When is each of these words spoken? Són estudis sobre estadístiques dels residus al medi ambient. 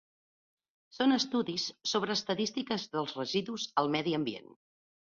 Són 0.99 1.17
estudis 1.17 1.67
sobre 1.93 2.17
estadístiques 2.21 2.89
dels 2.97 3.17
residus 3.23 3.71
al 3.83 3.97
medi 3.99 4.21
ambient. 4.23 4.55